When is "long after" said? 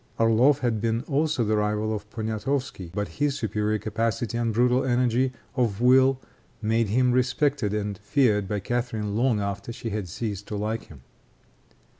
9.15-9.71